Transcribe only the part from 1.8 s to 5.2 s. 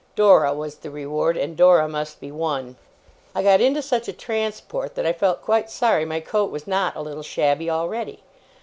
must be won. I got into such a transport, that I